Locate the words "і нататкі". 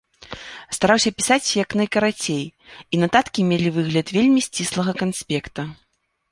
2.95-3.47